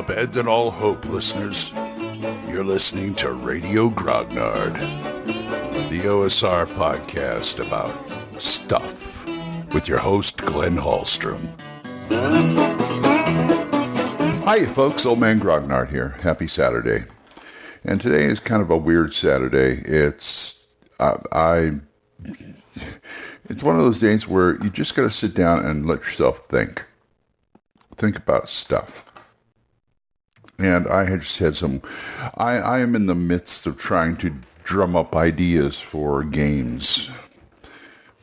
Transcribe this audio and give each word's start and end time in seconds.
Abandon 0.00 0.48
all 0.48 0.70
hope, 0.70 1.04
listeners. 1.04 1.72
You're 2.48 2.64
listening 2.64 3.14
to 3.16 3.32
Radio 3.32 3.90
Grognard, 3.90 4.72
the 5.90 6.00
OSR 6.00 6.64
podcast 6.68 7.64
about 7.64 7.94
stuff, 8.40 9.26
with 9.74 9.88
your 9.88 9.98
host, 9.98 10.38
Glenn 10.38 10.78
Hallstrom. 10.78 11.46
Hi, 14.44 14.64
folks. 14.64 15.04
Old 15.04 15.20
Man 15.20 15.38
Grognard 15.38 15.90
here. 15.90 16.16
Happy 16.22 16.46
Saturday. 16.46 17.04
And 17.84 18.00
today 18.00 18.24
is 18.24 18.40
kind 18.40 18.62
of 18.62 18.70
a 18.70 18.78
weird 18.78 19.12
Saturday. 19.12 19.82
It's, 19.84 20.66
uh, 20.98 21.18
I, 21.30 21.72
it's 23.50 23.62
one 23.62 23.78
of 23.78 23.84
those 23.84 24.00
days 24.00 24.26
where 24.26 24.52
you 24.64 24.70
just 24.70 24.96
got 24.96 25.02
to 25.02 25.10
sit 25.10 25.34
down 25.34 25.66
and 25.66 25.84
let 25.84 25.98
yourself 25.98 26.48
think. 26.48 26.86
Think 27.98 28.16
about 28.16 28.48
stuff 28.48 29.09
and 30.60 30.86
I 30.88 31.04
had 31.04 31.20
just 31.20 31.38
had 31.38 31.56
some. 31.56 31.82
I, 32.36 32.58
I 32.58 32.78
am 32.80 32.94
in 32.94 33.06
the 33.06 33.14
midst 33.14 33.66
of 33.66 33.78
trying 33.78 34.16
to 34.18 34.32
drum 34.62 34.94
up 34.94 35.16
ideas 35.16 35.80
for 35.80 36.22
games, 36.22 37.10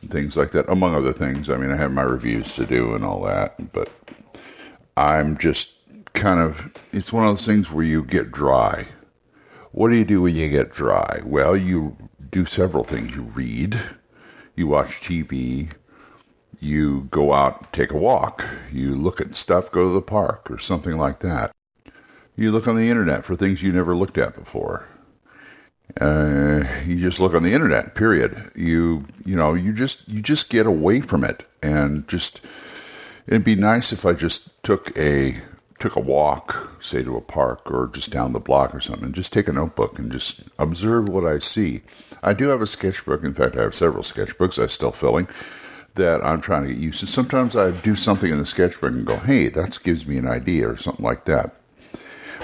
things 0.08 0.36
like 0.36 0.52
that, 0.52 0.68
among 0.68 0.94
other 0.94 1.12
things. 1.12 1.50
I 1.50 1.56
mean, 1.56 1.70
I 1.70 1.76
have 1.76 1.92
my 1.92 2.02
reviews 2.02 2.54
to 2.54 2.64
do 2.64 2.94
and 2.94 3.04
all 3.04 3.22
that, 3.24 3.72
but 3.72 3.90
I'm 4.96 5.36
just 5.36 5.74
kind 6.14 6.40
of. 6.40 6.72
It's 6.92 7.12
one 7.12 7.24
of 7.24 7.30
those 7.30 7.46
things 7.46 7.70
where 7.72 7.84
you 7.84 8.04
get 8.04 8.30
dry. 8.30 8.86
What 9.72 9.90
do 9.90 9.96
you 9.96 10.04
do 10.04 10.22
when 10.22 10.34
you 10.34 10.48
get 10.48 10.72
dry? 10.72 11.20
Well, 11.24 11.56
you 11.56 11.96
do 12.30 12.46
several 12.46 12.84
things. 12.84 13.14
You 13.14 13.22
read, 13.22 13.78
you 14.56 14.66
watch 14.66 15.00
TV, 15.00 15.70
you 16.60 17.08
go 17.10 17.32
out, 17.32 17.72
take 17.72 17.92
a 17.92 17.96
walk, 17.96 18.44
you 18.72 18.94
look 18.94 19.20
at 19.20 19.36
stuff, 19.36 19.70
go 19.70 19.86
to 19.86 19.92
the 19.92 20.02
park, 20.02 20.50
or 20.50 20.58
something 20.58 20.96
like 20.96 21.20
that. 21.20 21.52
You 22.38 22.52
look 22.52 22.68
on 22.68 22.76
the 22.76 22.88
internet 22.88 23.24
for 23.24 23.34
things 23.34 23.64
you 23.64 23.72
never 23.72 23.96
looked 23.96 24.16
at 24.16 24.34
before. 24.34 24.86
Uh, 26.00 26.62
you 26.86 27.00
just 27.00 27.18
look 27.18 27.34
on 27.34 27.42
the 27.42 27.52
internet. 27.52 27.96
Period. 27.96 28.52
You 28.54 29.06
you 29.24 29.34
know 29.34 29.54
you 29.54 29.72
just 29.72 30.08
you 30.08 30.22
just 30.22 30.48
get 30.48 30.64
away 30.64 31.00
from 31.00 31.24
it 31.24 31.44
and 31.62 32.06
just. 32.06 32.40
It'd 33.26 33.44
be 33.44 33.56
nice 33.56 33.92
if 33.92 34.06
I 34.06 34.12
just 34.12 34.62
took 34.62 34.96
a 34.96 35.36
took 35.80 35.96
a 35.96 36.00
walk, 36.00 36.76
say 36.80 37.02
to 37.02 37.16
a 37.16 37.20
park 37.20 37.72
or 37.72 37.90
just 37.92 38.10
down 38.10 38.32
the 38.32 38.38
block 38.38 38.72
or 38.72 38.80
something, 38.80 39.06
and 39.06 39.14
just 39.14 39.32
take 39.32 39.48
a 39.48 39.52
notebook 39.52 39.98
and 39.98 40.12
just 40.12 40.44
observe 40.60 41.08
what 41.08 41.26
I 41.26 41.40
see. 41.40 41.82
I 42.22 42.34
do 42.34 42.46
have 42.48 42.62
a 42.62 42.68
sketchbook. 42.68 43.24
In 43.24 43.34
fact, 43.34 43.56
I 43.56 43.62
have 43.62 43.74
several 43.74 44.04
sketchbooks 44.04 44.62
I'm 44.62 44.68
still 44.68 44.92
filling 44.92 45.26
that 45.96 46.24
I'm 46.24 46.40
trying 46.40 46.68
to 46.68 46.72
get 46.72 46.78
used 46.78 47.00
to. 47.00 47.06
Sometimes 47.06 47.56
I 47.56 47.72
do 47.72 47.96
something 47.96 48.30
in 48.30 48.38
the 48.38 48.46
sketchbook 48.46 48.92
and 48.92 49.04
go, 49.04 49.16
hey, 49.16 49.48
that 49.48 49.80
gives 49.82 50.06
me 50.06 50.18
an 50.18 50.28
idea 50.28 50.68
or 50.68 50.76
something 50.76 51.04
like 51.04 51.24
that. 51.24 51.56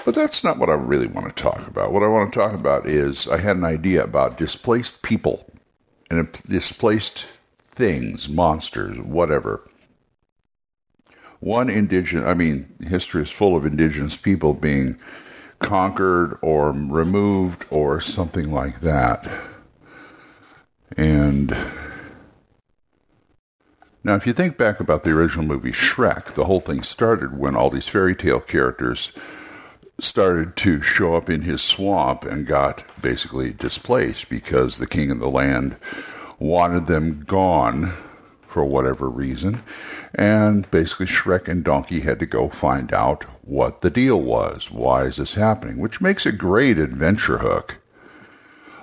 But 0.04 0.14
that's 0.14 0.44
not 0.44 0.58
what 0.58 0.68
I 0.68 0.74
really 0.74 1.06
want 1.06 1.34
to 1.34 1.42
talk 1.42 1.66
about. 1.66 1.92
What 1.92 2.02
I 2.02 2.08
want 2.08 2.32
to 2.32 2.38
talk 2.38 2.52
about 2.52 2.86
is 2.86 3.26
I 3.26 3.38
had 3.38 3.56
an 3.56 3.64
idea 3.64 4.04
about 4.04 4.36
displaced 4.36 5.02
people 5.02 5.46
and 6.10 6.30
displaced 6.46 7.26
things, 7.64 8.28
monsters, 8.28 9.00
whatever. 9.00 9.68
One 11.40 11.70
indigenous, 11.70 12.26
I 12.26 12.34
mean, 12.34 12.74
history 12.86 13.22
is 13.22 13.30
full 13.30 13.56
of 13.56 13.64
indigenous 13.64 14.16
people 14.16 14.52
being 14.52 14.98
conquered 15.58 16.38
or 16.42 16.72
removed 16.72 17.64
or 17.70 18.00
something 18.00 18.50
like 18.52 18.80
that. 18.80 19.26
And 20.96 21.56
now, 24.04 24.14
if 24.16 24.26
you 24.26 24.34
think 24.34 24.58
back 24.58 24.80
about 24.80 25.02
the 25.02 25.12
original 25.12 25.46
movie 25.46 25.72
Shrek, 25.72 26.34
the 26.34 26.44
whole 26.44 26.60
thing 26.60 26.82
started 26.82 27.38
when 27.38 27.56
all 27.56 27.70
these 27.70 27.88
fairy 27.88 28.14
tale 28.14 28.40
characters 28.40 29.12
started 30.00 30.56
to 30.56 30.82
show 30.82 31.14
up 31.14 31.30
in 31.30 31.42
his 31.42 31.62
swamp 31.62 32.24
and 32.24 32.46
got 32.46 32.84
basically 33.00 33.52
displaced 33.52 34.28
because 34.28 34.78
the 34.78 34.86
king 34.86 35.10
of 35.10 35.20
the 35.20 35.30
land 35.30 35.76
wanted 36.38 36.86
them 36.86 37.22
gone 37.26 37.92
for 38.46 38.64
whatever 38.64 39.08
reason. 39.08 39.62
And 40.14 40.70
basically, 40.70 41.06
Shrek 41.06 41.48
and 41.48 41.64
Donkey 41.64 42.00
had 42.00 42.20
to 42.20 42.26
go 42.26 42.48
find 42.48 42.92
out 42.92 43.24
what 43.42 43.80
the 43.80 43.90
deal 43.90 44.20
was. 44.20 44.70
Why 44.70 45.04
is 45.04 45.16
this 45.16 45.34
happening? 45.34 45.78
Which 45.78 46.00
makes 46.00 46.24
a 46.24 46.32
great 46.32 46.78
adventure 46.78 47.38
hook. 47.38 47.78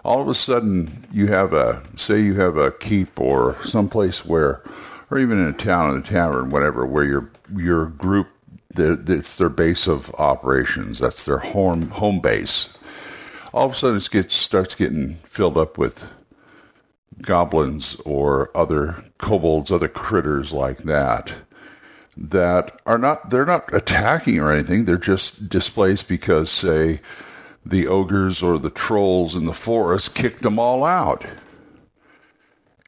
All 0.03 0.21
of 0.21 0.27
a 0.27 0.35
sudden, 0.35 1.07
you 1.11 1.27
have 1.27 1.53
a, 1.53 1.83
say, 1.95 2.21
you 2.21 2.33
have 2.35 2.57
a 2.57 2.71
keep 2.71 3.19
or 3.19 3.55
someplace 3.65 4.25
where, 4.25 4.61
or 5.09 5.19
even 5.19 5.39
in 5.39 5.47
a 5.47 5.53
town, 5.53 5.93
in 5.93 6.01
a 6.01 6.03
tavern, 6.03 6.49
whatever, 6.49 6.85
where 6.85 7.03
your 7.03 7.29
your 7.55 7.85
group 7.85 8.27
it's 8.77 9.37
their 9.37 9.49
base 9.49 9.87
of 9.87 10.13
operations. 10.15 10.99
That's 10.99 11.25
their 11.25 11.39
home 11.39 11.89
home 11.89 12.19
base. 12.19 12.77
All 13.53 13.65
of 13.65 13.73
a 13.73 13.75
sudden, 13.75 13.97
it 13.97 14.09
gets 14.11 14.35
starts 14.35 14.75
getting 14.75 15.15
filled 15.23 15.57
up 15.57 15.77
with 15.77 16.05
goblins 17.21 17.95
or 18.05 18.49
other 18.55 19.03
kobolds, 19.17 19.71
other 19.71 19.87
critters 19.87 20.53
like 20.53 20.79
that. 20.79 21.33
That 22.17 22.79
are 22.85 22.97
not 22.97 23.29
they're 23.29 23.45
not 23.45 23.73
attacking 23.73 24.39
or 24.39 24.51
anything. 24.51 24.85
They're 24.85 24.97
just 24.97 25.49
displaced 25.49 26.07
because, 26.07 26.51
say, 26.51 26.99
the 27.65 27.87
ogres 27.87 28.41
or 28.41 28.57
the 28.57 28.69
trolls 28.69 29.35
in 29.35 29.45
the 29.45 29.53
forest 29.53 30.15
kicked 30.15 30.41
them 30.41 30.59
all 30.59 30.83
out. 30.83 31.25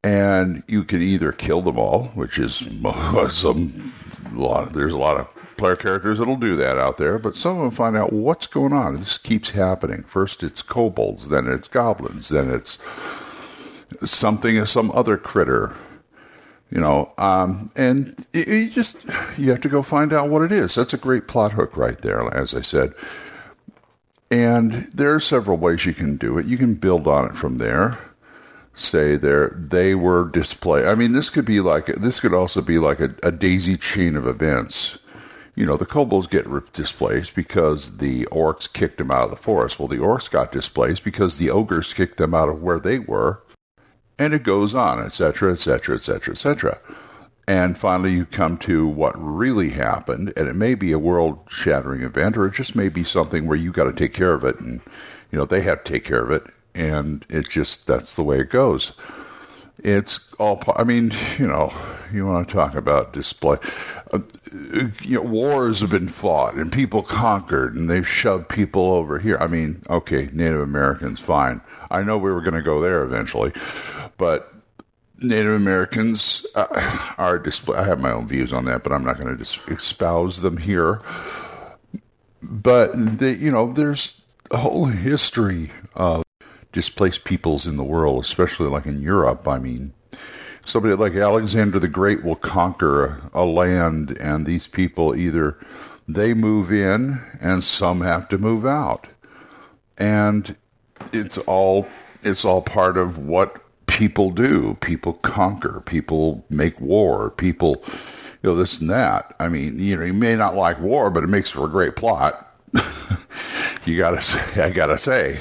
And 0.04 0.64
you 0.68 0.84
can 0.84 1.02
either 1.02 1.32
kill 1.32 1.62
them 1.62 1.80
all, 1.80 2.06
which 2.16 2.38
is 2.38 2.58
some 3.32 3.94
a 4.36 4.40
lot. 4.40 4.74
There's 4.74 4.94
a 4.94 4.98
lot 4.98 5.18
of 5.18 5.28
player 5.58 5.76
characters 5.76 6.20
that'll 6.20 6.36
do 6.36 6.56
that 6.56 6.78
out 6.78 6.98
there, 6.98 7.18
but 7.18 7.36
some 7.36 7.58
of 7.58 7.64
them 7.64 7.72
find 7.72 7.96
out 7.96 8.14
what's 8.14 8.48
going 8.48 8.74
on. 8.74 8.96
This 8.96 9.18
keeps 9.18 9.52
happening. 9.52 10.04
First 10.04 10.44
it's 10.44 10.62
kobolds, 10.62 11.30
then 11.30 11.48
it's 11.48 11.68
goblins, 11.68 12.30
then 12.30 12.50
it's 12.50 12.84
something, 14.04 14.66
some 14.66 14.92
other 14.92 15.18
critter, 15.18 15.74
you 16.72 16.80
know. 16.80 17.12
Um, 17.18 17.72
and 17.76 18.26
you 18.34 18.70
just 18.70 18.98
you 19.38 19.52
have 19.52 19.62
to 19.62 19.70
go 19.70 19.82
find 19.82 20.14
out 20.14 20.30
what 20.30 20.42
it 20.42 20.52
is. 20.52 20.76
That's 20.76 20.94
a 20.94 20.98
great 20.98 21.28
plot 21.28 21.54
hook 21.54 21.78
right 21.78 21.98
there, 22.00 22.22
as 22.34 22.54
I 22.54 22.62
said. 22.62 22.94
And 24.32 24.90
there 24.94 25.14
are 25.14 25.20
several 25.20 25.58
ways 25.58 25.86
you 25.86 25.94
can 25.94 26.18
do 26.18 26.38
it. 26.38 26.46
You 26.48 26.58
can 26.58 26.74
build 26.74 27.08
on 27.08 27.26
it 27.26 27.38
from 27.38 27.60
there. 27.60 28.00
Say 28.76 29.16
there 29.16 29.50
they 29.56 29.94
were 29.94 30.28
display. 30.30 30.88
I 30.88 30.96
mean, 30.96 31.12
this 31.12 31.30
could 31.30 31.46
be 31.46 31.60
like 31.60 31.86
this 31.86 32.20
could 32.20 32.34
also 32.34 32.60
be 32.60 32.80
like 32.80 33.00
a, 33.00 33.14
a 33.22 33.32
daisy 33.32 33.78
chain 33.78 34.16
of 34.16 34.26
events 34.28 34.98
you 35.56 35.66
know, 35.66 35.78
the 35.78 35.86
kobolds 35.86 36.28
get 36.28 36.48
displaced 36.74 37.36
because 37.36 37.98
the 37.98 38.26
orcs 38.26 38.72
kicked 38.72 38.98
them 38.98 39.12
out 39.12 39.26
of 39.26 39.30
the 39.30 39.36
forest. 39.36 39.80
Well, 39.80 39.88
the 39.88 39.98
orcs 39.98 40.30
got 40.30 40.52
displaced 40.52 41.04
because 41.04 41.38
the 41.38 41.52
ogres 41.52 41.94
kicked 41.94 42.18
them 42.18 42.34
out 42.34 42.50
of 42.50 42.64
where 42.64 42.80
they 42.80 43.00
were. 43.00 43.44
And 44.18 44.34
it 44.34 44.44
goes 44.44 44.76
on, 44.76 45.00
etc., 45.00 45.52
etc., 45.52 45.96
etc., 45.96 46.34
etc. 46.34 46.80
And 47.48 47.78
finally, 47.78 48.14
you 48.14 48.26
come 48.26 48.58
to 48.60 48.88
what 48.88 49.14
really 49.22 49.70
happened, 49.70 50.34
and 50.38 50.48
it 50.48 50.56
may 50.56 50.76
be 50.76 50.92
a 50.92 51.00
world 51.00 51.40
shattering 51.50 52.02
event, 52.02 52.38
or 52.38 52.46
it 52.46 52.54
just 52.54 52.76
may 52.76 52.90
be 52.90 53.04
something 53.04 53.48
where 53.48 53.58
you 53.58 53.72
got 53.72 53.86
to 53.86 53.94
take 53.94 54.14
care 54.14 54.34
of 54.34 54.44
it, 54.44 54.60
and, 54.60 54.82
you 55.32 55.38
know, 55.38 55.46
they 55.46 55.62
have 55.62 55.84
to 55.84 55.94
take 55.94 56.06
care 56.06 56.24
of 56.24 56.32
it, 56.32 56.44
and 56.74 57.26
it 57.30 57.50
just, 57.50 57.86
that's 57.86 58.16
the 58.16 58.24
way 58.24 58.40
it 58.40 58.50
goes. 58.50 58.94
It's 59.80 60.34
all. 60.36 60.64
I 60.78 60.84
mean, 60.84 61.12
you 61.38 61.48
know, 61.48 61.74
you 62.14 62.26
want 62.26 62.48
to 62.48 62.54
talk 62.54 62.76
about 62.76 63.14
display. 63.14 63.58
Uh, 64.12 64.20
you 65.02 65.16
know, 65.16 65.22
wars 65.22 65.82
have 65.82 65.90
been 65.90 66.08
fought 66.08 66.56
and 66.56 66.72
people 66.72 67.02
conquered, 67.02 67.76
and 67.76 67.90
they've 67.90 68.08
shoved 68.08 68.50
people 68.50 68.92
over 68.92 69.20
here. 69.20 69.38
I 69.40 69.48
mean, 69.48 69.82
okay, 69.90 70.30
Native 70.32 70.62
Americans, 70.62 71.20
fine. 71.20 71.62
I 71.92 72.04
know 72.04 72.18
we 72.18 72.32
were 72.32 72.42
going 72.42 72.54
to 72.54 72.62
go 72.62 72.80
there 72.80 73.04
eventually, 73.04 73.52
but 74.18 74.54
Native 75.20 75.54
Americans 75.54 76.46
uh, 76.56 77.14
are 77.18 77.40
display. 77.40 77.78
I 77.78 77.86
have 77.86 78.00
my 78.00 78.12
own 78.12 78.28
views 78.28 78.52
on 78.54 78.66
that, 78.66 78.84
but 78.84 78.92
I'm 78.92 79.06
not 79.06 79.18
going 79.18 79.30
to 79.30 79.38
dis- 79.38 79.66
espouse 79.68 80.42
them 80.42 80.58
here. 80.58 81.02
But 82.42 82.92
they, 82.96 83.34
you 83.36 83.52
know, 83.52 83.72
there's 83.72 84.22
a 84.52 84.58
whole 84.58 84.86
history 84.86 85.72
of 85.96 86.24
displaced 86.74 87.24
peoples 87.24 87.66
in 87.66 87.78
the 87.78 87.84
world, 87.84 88.24
especially 88.24 88.68
like 88.68 88.86
in 88.86 89.02
Europe. 89.02 89.48
I 89.48 89.60
mean, 89.60 89.94
somebody 90.66 90.96
like 90.96 91.16
Alexander 91.16 91.80
the 91.80 91.88
Great 91.88 92.24
will 92.24 92.36
conquer 92.36 93.22
a 93.34 93.46
land, 93.46 94.18
and 94.20 94.46
these 94.46 94.68
people 94.68 95.16
either 95.16 95.58
they 96.08 96.34
move 96.34 96.72
in 96.72 97.22
and 97.40 97.64
some 97.64 98.02
have 98.02 98.28
to 98.30 98.38
move 98.38 98.66
out, 98.66 99.08
and 99.98 100.56
it's 101.12 101.38
all 101.40 101.88
it's 102.24 102.46
all 102.46 102.62
part 102.62 102.98
of 102.98 103.18
what 103.18 103.58
people 103.88 104.32
do. 104.32 104.76
People 104.82 105.14
conquer. 105.14 105.82
People 105.86 106.46
make 106.50 106.80
war. 106.80 107.30
People, 107.32 107.84
you 108.42 108.50
know, 108.50 108.56
this 108.56 108.80
and 108.80 108.90
that. 108.90 109.36
I 109.40 109.50
mean, 109.50 109.80
you 109.80 109.98
know, 109.98 110.04
you 110.04 110.14
may 110.14 110.36
not 110.36 110.56
like 110.56 110.80
war, 110.80 111.10
but 111.10 111.24
it 111.24 111.28
makes 111.28 111.52
for 111.52 111.66
a 111.66 111.70
great 111.70 111.96
plot. 111.96 112.50
you 113.86 113.98
gotta 113.98 114.22
say, 114.22 114.64
I 114.64 114.72
gotta 114.72 114.98
say. 114.98 115.40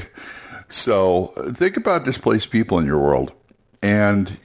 So 0.69 1.32
think 1.52 1.76
about 1.76 2.04
displaced 2.04 2.50
people 2.50 2.78
in 2.78 2.86
your 2.86 2.98
world, 2.98 3.32
and 3.82 4.36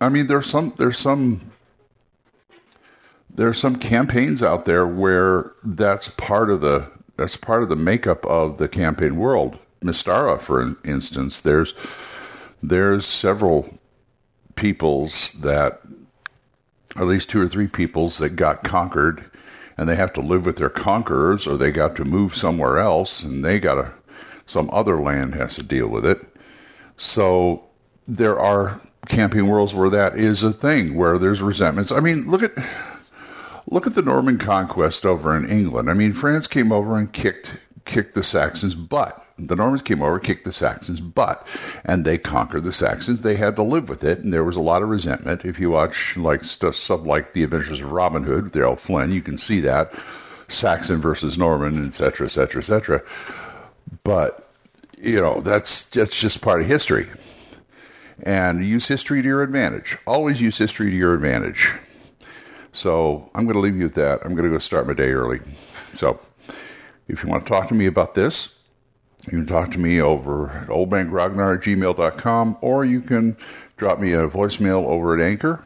I 0.00 0.08
mean 0.08 0.26
there's 0.26 0.46
some 0.46 0.74
there's 0.76 0.98
some 0.98 1.40
there 3.30 3.48
are 3.48 3.54
some 3.54 3.76
campaigns 3.76 4.42
out 4.42 4.64
there 4.64 4.86
where 4.86 5.52
that's 5.62 6.08
part 6.08 6.50
of 6.50 6.60
the 6.60 6.90
that's 7.16 7.36
part 7.36 7.62
of 7.62 7.68
the 7.68 7.76
makeup 7.76 8.24
of 8.26 8.58
the 8.58 8.68
campaign 8.68 9.16
world. 9.16 9.58
Mystara, 9.82 10.40
for 10.40 10.76
instance, 10.84 11.40
there's 11.40 11.74
there's 12.62 13.06
several 13.06 13.78
peoples 14.56 15.34
that, 15.34 15.80
at 16.96 17.06
least 17.06 17.30
two 17.30 17.40
or 17.40 17.48
three 17.48 17.68
peoples 17.68 18.18
that 18.18 18.30
got 18.30 18.64
conquered, 18.64 19.24
and 19.76 19.88
they 19.88 19.94
have 19.94 20.12
to 20.14 20.20
live 20.20 20.46
with 20.46 20.56
their 20.56 20.68
conquerors, 20.68 21.46
or 21.46 21.56
they 21.56 21.70
got 21.70 21.94
to 21.96 22.04
move 22.04 22.34
somewhere 22.34 22.78
else, 22.78 23.22
and 23.22 23.44
they 23.44 23.60
got 23.60 23.76
to 23.76 23.92
some 24.46 24.68
other 24.72 25.00
land 25.00 25.34
has 25.34 25.56
to 25.56 25.62
deal 25.62 25.88
with 25.88 26.06
it. 26.06 26.20
So 26.96 27.64
there 28.08 28.40
are 28.40 28.80
camping 29.08 29.48
worlds 29.48 29.74
where 29.74 29.90
that 29.90 30.16
is 30.16 30.42
a 30.42 30.52
thing, 30.52 30.94
where 30.94 31.18
there's 31.18 31.42
resentments. 31.42 31.92
I 31.92 32.00
mean, 32.00 32.30
look 32.30 32.42
at 32.42 32.52
look 33.66 33.86
at 33.86 33.94
the 33.94 34.02
Norman 34.02 34.38
conquest 34.38 35.04
over 35.04 35.36
in 35.36 35.48
England. 35.48 35.90
I 35.90 35.94
mean, 35.94 36.12
France 36.12 36.46
came 36.46 36.72
over 36.72 36.96
and 36.96 37.12
kicked 37.12 37.56
kicked 37.84 38.14
the 38.14 38.22
Saxons' 38.22 38.74
butt. 38.74 39.24
The 39.38 39.56
Normans 39.56 39.82
came 39.82 40.02
over, 40.02 40.18
kicked 40.18 40.44
the 40.44 40.52
Saxons' 40.52 41.00
butt, 41.00 41.46
and 41.84 42.04
they 42.04 42.18
conquered 42.18 42.64
the 42.64 42.72
Saxons. 42.72 43.22
They 43.22 43.36
had 43.36 43.54
to 43.56 43.62
live 43.62 43.88
with 43.88 44.02
it, 44.02 44.18
and 44.18 44.32
there 44.32 44.44
was 44.44 44.56
a 44.56 44.60
lot 44.62 44.82
of 44.82 44.88
resentment. 44.88 45.44
If 45.44 45.60
you 45.60 45.70
watch 45.70 46.16
like 46.16 46.42
stuff, 46.42 46.74
stuff 46.74 47.02
like 47.06 47.32
The 47.32 47.44
Adventures 47.44 47.80
of 47.80 47.92
Robin 47.92 48.24
Hood 48.24 48.44
with 48.44 48.56
Errol 48.56 48.76
Flynn, 48.76 49.12
you 49.12 49.22
can 49.22 49.38
see 49.38 49.60
that 49.60 49.92
Saxon 50.48 51.00
versus 51.00 51.38
Norman, 51.38 51.86
etc., 51.86 52.26
etc., 52.26 52.60
etc. 52.60 53.02
But 54.02 54.50
you 55.00 55.20
know 55.20 55.40
that's 55.40 55.86
that's 55.86 56.18
just 56.20 56.42
part 56.42 56.60
of 56.60 56.66
history, 56.66 57.06
and 58.22 58.64
use 58.64 58.88
history 58.88 59.22
to 59.22 59.28
your 59.28 59.42
advantage. 59.42 59.96
Always 60.06 60.40
use 60.40 60.58
history 60.58 60.90
to 60.90 60.96
your 60.96 61.14
advantage. 61.14 61.72
So 62.72 63.30
I'm 63.34 63.44
going 63.44 63.54
to 63.54 63.60
leave 63.60 63.76
you 63.76 63.84
with 63.84 63.94
that. 63.94 64.20
I'm 64.24 64.34
going 64.34 64.44
to 64.44 64.50
go 64.50 64.58
start 64.58 64.86
my 64.86 64.94
day 64.94 65.10
early. 65.10 65.40
So 65.94 66.20
if 67.08 67.22
you 67.22 67.28
want 67.28 67.44
to 67.44 67.48
talk 67.48 67.68
to 67.68 67.74
me 67.74 67.86
about 67.86 68.14
this, 68.14 68.68
you 69.26 69.38
can 69.38 69.46
talk 69.46 69.70
to 69.72 69.78
me 69.78 70.00
over 70.00 70.50
at 70.50 70.68
oldmangrognard 70.68 71.58
at 71.58 71.64
gmail.com 71.64 72.58
or 72.60 72.84
you 72.84 73.00
can 73.00 73.36
drop 73.76 73.98
me 73.98 74.12
a 74.12 74.28
voicemail 74.28 74.84
over 74.86 75.16
at 75.16 75.22
Anchor. 75.22 75.64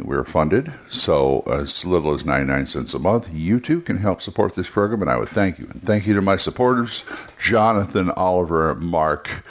We're 0.00 0.22
funded, 0.22 0.72
so 0.88 1.42
as 1.50 1.84
little 1.84 2.14
as 2.14 2.24
99 2.24 2.66
cents 2.66 2.94
a 2.94 3.00
month, 3.00 3.30
you 3.32 3.58
too 3.58 3.80
can 3.80 3.96
help 3.96 4.22
support 4.22 4.54
this 4.54 4.70
program, 4.70 5.02
and 5.02 5.10
I 5.10 5.16
would 5.16 5.28
thank 5.28 5.58
you. 5.58 5.66
And 5.72 5.82
thank 5.82 6.06
you 6.06 6.14
to 6.14 6.22
my 6.22 6.36
supporters, 6.36 7.02
Jonathan, 7.42 8.12
Oliver, 8.12 8.76
Mark 8.76 9.42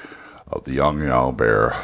of 0.49 0.63
the 0.63 0.71
Young 0.71 1.05
Owl 1.05 1.33
Bear, 1.33 1.75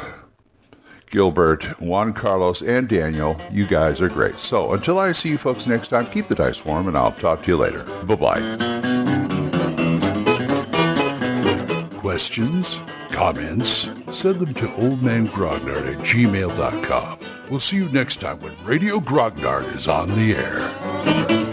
Gilbert, 1.14 1.62
Juan 1.80 2.12
Carlos, 2.12 2.60
and 2.60 2.88
Daniel. 2.88 3.40
You 3.52 3.66
guys 3.66 4.00
are 4.00 4.08
great. 4.08 4.40
So 4.40 4.72
until 4.72 4.98
I 4.98 5.12
see 5.12 5.28
you 5.28 5.38
folks 5.38 5.68
next 5.68 5.88
time, 5.88 6.06
keep 6.06 6.26
the 6.26 6.34
dice 6.34 6.64
warm, 6.64 6.88
and 6.88 6.96
I'll 6.98 7.12
talk 7.12 7.44
to 7.44 7.52
you 7.52 7.56
later. 7.56 7.84
Bye 8.02 8.16
bye. 8.16 8.40
Questions? 12.00 12.80
Comments? 13.10 13.88
Send 14.10 14.40
them 14.40 14.54
to 14.54 14.66
oldmangrognard 14.66 15.86
at 15.92 15.98
gmail.com. 16.00 17.18
We'll 17.48 17.60
see 17.60 17.76
you 17.76 17.88
next 17.90 18.16
time 18.16 18.40
when 18.40 18.56
Radio 18.64 18.98
Grognard 18.98 19.72
is 19.76 19.86
on 19.86 20.08
the 20.16 20.34
air. 20.34 21.43